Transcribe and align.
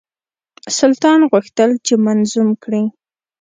سلطان 0.77 1.19
غوښتل 1.31 1.71
چې 1.85 1.93
منظوم 2.05 2.49
کړي. 2.63 2.83